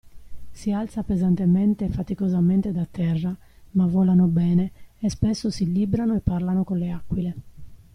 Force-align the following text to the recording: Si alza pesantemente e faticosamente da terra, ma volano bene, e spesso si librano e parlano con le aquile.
Si 0.51 0.71
alza 0.73 1.03
pesantemente 1.03 1.85
e 1.85 1.89
faticosamente 1.89 2.71
da 2.73 2.87
terra, 2.87 3.37
ma 3.73 3.85
volano 3.85 4.25
bene, 4.25 4.71
e 4.97 5.11
spesso 5.11 5.51
si 5.51 5.71
librano 5.71 6.15
e 6.15 6.21
parlano 6.21 6.63
con 6.63 6.79
le 6.79 6.89
aquile. 6.91 7.35